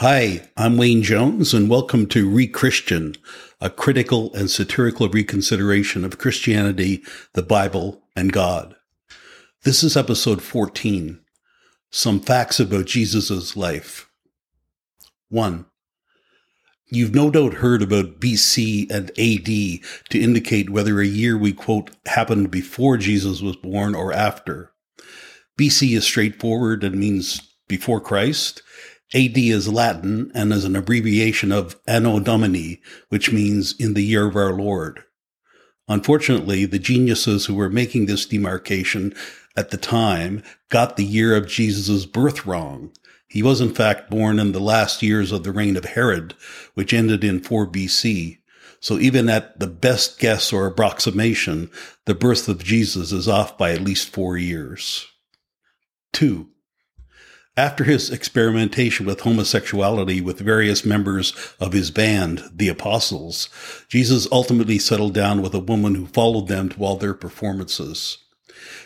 [0.00, 3.16] Hi, I'm Wayne Jones, and welcome to Re Christian,
[3.60, 7.02] a critical and satirical reconsideration of Christianity,
[7.34, 8.76] the Bible, and God.
[9.62, 11.20] This is episode 14
[11.90, 14.08] Some Facts About Jesus' Life.
[15.28, 15.66] 1.
[16.86, 21.90] You've no doubt heard about BC and AD to indicate whether a year we quote
[22.06, 24.72] happened before Jesus was born or after.
[25.58, 28.62] BC is straightforward and means before Christ
[29.12, 34.28] AD is Latin and is an abbreviation of Anno Domini, which means in the year
[34.28, 35.02] of our Lord.
[35.88, 39.12] Unfortunately, the geniuses who were making this demarcation
[39.56, 42.92] at the time got the year of Jesus' birth wrong.
[43.26, 46.34] He was in fact born in the last years of the reign of Herod,
[46.74, 48.38] which ended in 4 BC.
[48.78, 51.70] So even at the best guess or approximation,
[52.06, 55.06] the birth of Jesus is off by at least four years.
[56.12, 56.48] Two,
[57.60, 63.50] after his experimentation with homosexuality with various members of his band, the Apostles,
[63.86, 68.16] Jesus ultimately settled down with a woman who followed them to all their performances.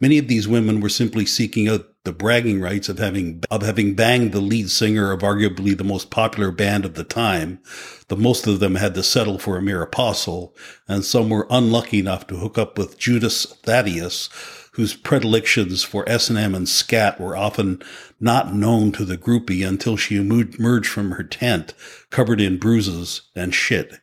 [0.00, 3.94] Many of these women were simply seeking out the bragging rights of having of having
[3.94, 7.60] banged the lead singer of arguably the most popular band of the time.
[8.08, 10.56] The most of them had to settle for a mere apostle,
[10.88, 14.28] and some were unlucky enough to hook up with Judas Thaddeus,
[14.76, 17.82] whose predilections for S&M and scat were often
[18.20, 21.72] not known to the groupie until she emerged from her tent,
[22.10, 24.00] covered in bruises and shit.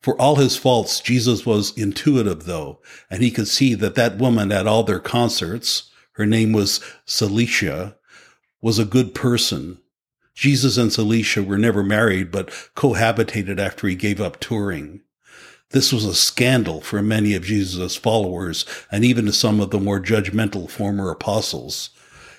[0.00, 4.50] For all his faults, Jesus was intuitive though, and he could see that that woman
[4.52, 7.96] at all their concerts, her name was Cilicia,
[8.62, 9.78] was a good person.
[10.34, 15.02] Jesus and Cilicia were never married, but cohabitated after he gave up touring.
[15.70, 19.80] This was a scandal for many of Jesus' followers and even to some of the
[19.80, 21.90] more judgmental former apostles.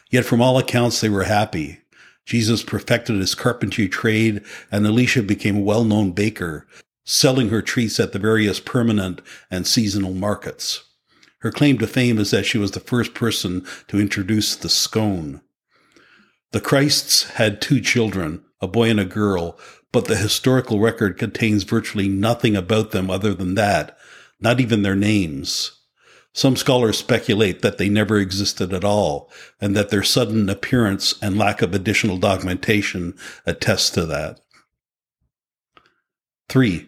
[0.09, 1.81] Yet from all accounts, they were happy.
[2.25, 6.67] Jesus perfected his carpentry trade and Alicia became a well-known baker,
[7.05, 10.83] selling her treats at the various permanent and seasonal markets.
[11.39, 15.41] Her claim to fame is that she was the first person to introduce the scone.
[16.51, 19.57] The Christs had two children, a boy and a girl,
[19.91, 23.97] but the historical record contains virtually nothing about them other than that,
[24.39, 25.71] not even their names.
[26.33, 31.37] Some scholars speculate that they never existed at all, and that their sudden appearance and
[31.37, 34.41] lack of additional documentation attest to that.
[36.49, 36.87] 3.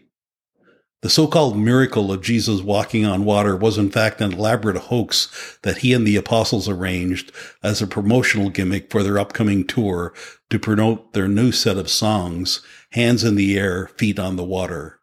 [1.02, 5.78] The so-called miracle of Jesus walking on water was in fact an elaborate hoax that
[5.78, 7.32] he and the apostles arranged
[7.64, 10.14] as a promotional gimmick for their upcoming tour
[10.50, 12.62] to promote their new set of songs,
[12.92, 15.00] Hands in the Air, Feet on the Water.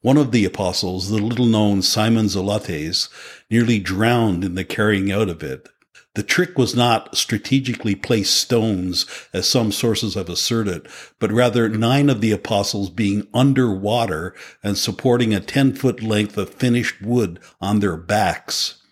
[0.00, 3.10] One of the apostles, the little known Simon Zelotes,
[3.50, 5.68] nearly drowned in the carrying out of it.
[6.16, 9.04] The trick was not strategically placed stones,
[9.34, 10.88] as some sources have asserted,
[11.18, 16.54] but rather nine of the apostles being underwater and supporting a 10 foot length of
[16.54, 18.82] finished wood on their backs.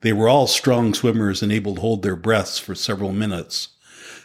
[0.00, 3.68] They were all strong swimmers and able to hold their breaths for several minutes.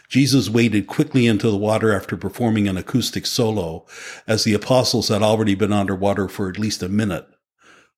[0.08, 3.84] Jesus waded quickly into the water after performing an acoustic solo,
[4.26, 7.26] as the apostles had already been underwater for at least a minute.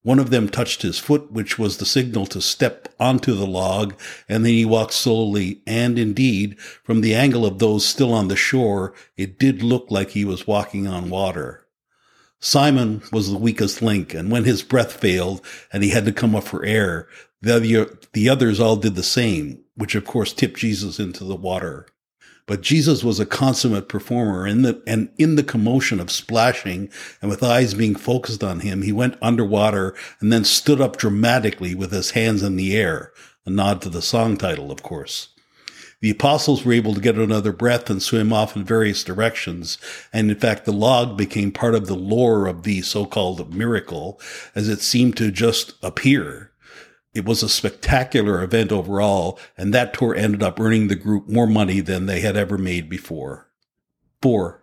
[0.02, 3.94] One of them touched his foot, which was the signal to step onto the log,
[4.28, 5.62] and then he walked slowly.
[5.64, 10.10] And indeed, from the angle of those still on the shore, it did look like
[10.10, 11.66] he was walking on water.
[12.40, 15.40] Simon was the weakest link, and when his breath failed
[15.72, 17.06] and he had to come up for air,
[17.40, 21.36] the, other, the others all did the same, which of course tipped Jesus into the
[21.36, 21.86] water.
[22.46, 27.30] But Jesus was a consummate performer in the, and in the commotion of splashing and
[27.30, 31.92] with eyes being focused on him, he went underwater and then stood up dramatically with
[31.92, 33.12] his hands in the air,
[33.46, 35.28] a nod to the song title, of course.
[36.00, 39.78] The apostles were able to get another breath and swim off in various directions.
[40.12, 44.20] And in fact, the log became part of the lore of the so-called miracle
[44.56, 46.51] as it seemed to just appear.
[47.14, 51.46] It was a spectacular event overall, and that tour ended up earning the group more
[51.46, 53.50] money than they had ever made before.
[54.22, 54.62] 4.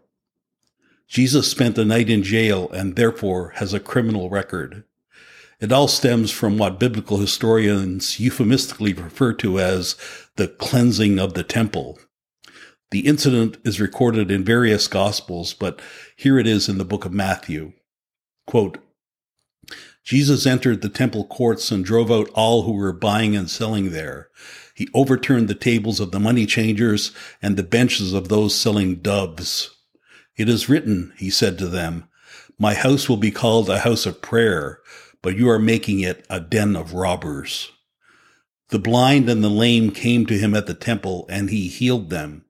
[1.07, 4.83] Jesus spent a night in jail and therefore has a criminal record.
[5.59, 9.95] It all stems from what biblical historians euphemistically refer to as
[10.35, 11.99] the cleansing of the temple.
[12.91, 15.81] The incident is recorded in various gospels, but
[16.15, 17.73] here it is in the book of Matthew.
[18.47, 18.79] Quote,
[20.09, 24.29] Jesus entered the temple courts and drove out all who were buying and selling there.
[24.73, 27.11] He overturned the tables of the money changers
[27.43, 29.69] and the benches of those selling doves.
[30.35, 32.05] It is written, he said to them,
[32.57, 34.79] My house will be called a house of prayer,
[35.21, 37.71] but you are making it a den of robbers.
[38.69, 42.45] The blind and the lame came to him at the temple, and he healed them.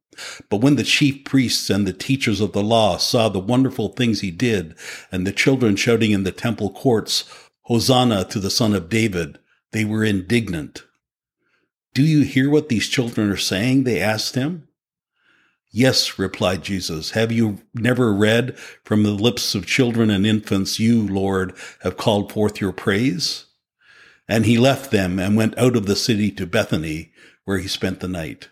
[0.49, 4.21] But when the chief priests and the teachers of the law saw the wonderful things
[4.21, 4.75] he did,
[5.11, 7.25] and the children shouting in the temple courts,
[7.69, 9.37] Hosanna to the Son of David,
[9.73, 10.85] they were indignant.
[11.93, 13.83] Do you hear what these children are saying?
[13.83, 14.67] They asked him.
[15.69, 17.11] Yes, replied Jesus.
[17.11, 22.31] Have you never read from the lips of children and infants, you, Lord, have called
[22.31, 23.45] forth your praise?
[24.27, 27.11] And he left them and went out of the city to Bethany,
[27.45, 28.49] where he spent the night.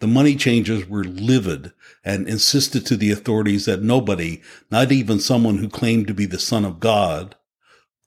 [0.00, 1.70] The money changers were livid
[2.04, 4.42] and insisted to the authorities that nobody,
[4.72, 7.36] not even someone who claimed to be the Son of God,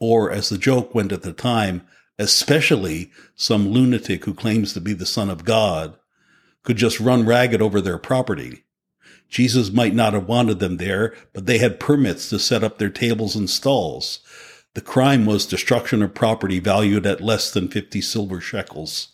[0.04, 1.82] or as the joke went at the time,
[2.20, 5.98] especially some lunatic who claims to be the Son of God,
[6.64, 8.66] could just run ragged over their property.
[9.30, 12.90] Jesus might not have wanted them there, but they had permits to set up their
[12.90, 14.20] tables and stalls.
[14.74, 19.08] The crime was destruction of property valued at less than 50 silver shekels.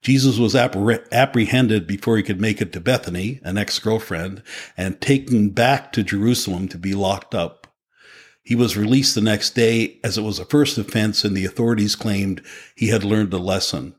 [0.00, 4.42] Jesus was apprehended before he could make it to Bethany, an ex-girlfriend,
[4.78, 7.66] and taken back to Jerusalem to be locked up.
[8.48, 11.94] He was released the next day as it was a first offense and the authorities
[11.94, 12.42] claimed
[12.74, 13.94] he had learned a lesson.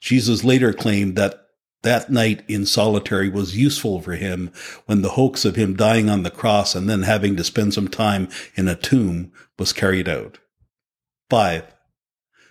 [0.00, 1.46] Jesus later claimed that
[1.84, 4.50] that night in solitary was useful for him
[4.86, 7.86] when the hoax of him dying on the cross and then having to spend some
[7.86, 9.30] time in a tomb
[9.60, 10.38] was carried out.
[11.30, 11.62] 5.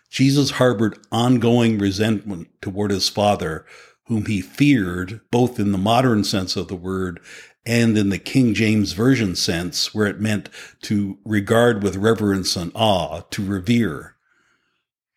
[0.10, 3.66] Jesus harbored ongoing resentment toward his father,
[4.06, 7.20] whom he feared both in the modern sense of the word
[7.68, 10.50] and in the King James Version sense, where it meant
[10.84, 14.16] to regard with reverence and awe, to revere.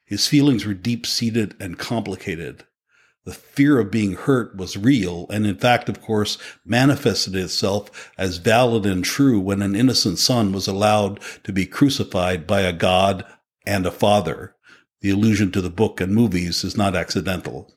[0.05, 2.65] His feelings were deep seated and complicated.
[3.25, 8.39] The fear of being hurt was real, and in fact, of course, manifested itself as
[8.39, 13.25] valid and true when an innocent son was allowed to be crucified by a God
[13.65, 14.57] and a father.
[15.03, 17.73] The allusion to the book and movies is not accidental.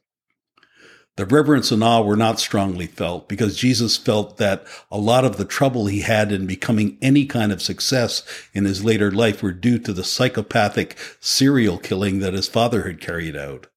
[1.15, 5.37] The reverence and awe were not strongly felt because Jesus felt that a lot of
[5.37, 9.51] the trouble he had in becoming any kind of success in his later life were
[9.51, 13.67] due to the psychopathic serial killing that his father had carried out.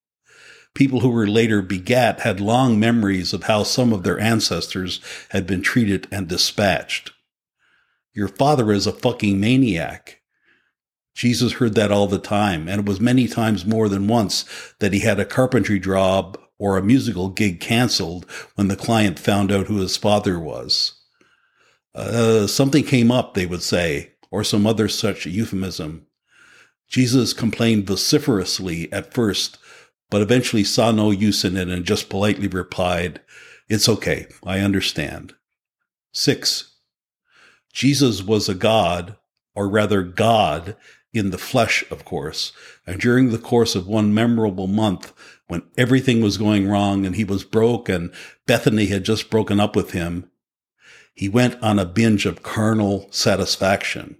[0.75, 5.01] People who were later begat had long memories of how some of their ancestors
[5.31, 7.13] had been treated and dispatched.
[8.15, 10.23] Your father is a fucking maniac.
[11.15, 14.47] Jesus heard that all the time, and it was many times more than once
[14.79, 18.25] that he had a carpentry job or a musical gig canceled
[18.55, 20.95] when the client found out who his father was.
[21.95, 26.07] Uh, something came up, they would say, or some other such euphemism.
[26.89, 29.59] Jesus complained vociferously at first,
[30.11, 33.21] but eventually saw no use in it and just politely replied,
[33.69, 34.27] It's okay.
[34.45, 35.35] I understand.
[36.13, 36.77] Six,
[37.73, 39.17] Jesus was a God,
[39.55, 40.77] or rather God,
[41.17, 42.53] in the flesh, of course.
[42.87, 45.13] And during the course of one memorable month,
[45.47, 48.13] when everything was going wrong and he was broke and
[48.47, 50.31] Bethany had just broken up with him,
[51.15, 54.19] he went on a binge of carnal satisfaction.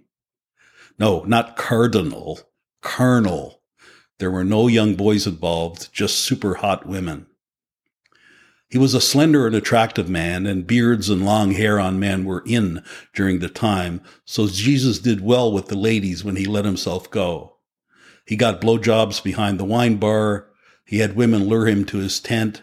[0.99, 2.39] No, not cardinal,
[2.81, 3.61] carnal.
[4.19, 7.27] There were no young boys involved, just super hot women.
[8.69, 12.43] He was a slender and attractive man, and beards and long hair on men were
[12.45, 12.83] in
[13.13, 17.57] during the time, so Jesus did well with the ladies when he let himself go.
[18.25, 20.49] He got blowjobs behind the wine bar,
[20.85, 22.61] he had women lure him to his tent,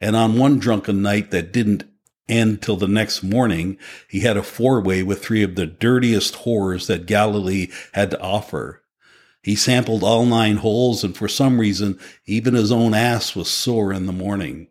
[0.00, 1.84] and on one drunken night that didn't
[2.28, 3.76] end till the next morning,
[4.08, 8.82] he had a four-way with three of the dirtiest whores that Galilee had to offer.
[9.42, 13.92] He sampled all nine holes, and for some reason, even his own ass was sore
[13.92, 14.68] in the morning.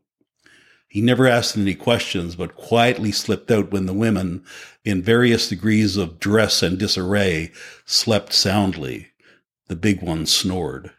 [0.91, 4.43] He never asked any questions, but quietly slipped out when the women,
[4.83, 7.53] in various degrees of dress and disarray,
[7.85, 9.07] slept soundly.
[9.69, 10.91] The big one snored.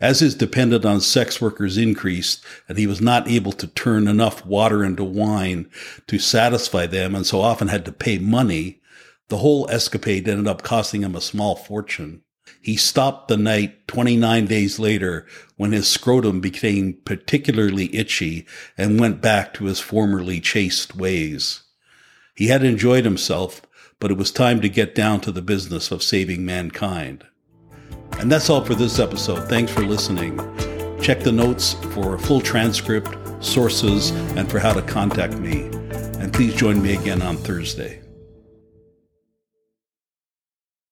[0.00, 4.46] As his dependence on sex workers increased, and he was not able to turn enough
[4.46, 5.68] water into wine
[6.06, 8.80] to satisfy them, and so often had to pay money,
[9.28, 12.22] the whole escapade ended up costing him a small fortune.
[12.60, 15.26] He stopped the night 29 days later
[15.56, 21.62] when his scrotum became particularly itchy and went back to his formerly chaste ways.
[22.34, 23.62] He had enjoyed himself,
[24.00, 27.26] but it was time to get down to the business of saving mankind.
[28.18, 29.48] And that's all for this episode.
[29.48, 30.36] Thanks for listening.
[31.00, 35.62] Check the notes for a full transcript, sources, and for how to contact me.
[36.20, 38.02] And please join me again on Thursday.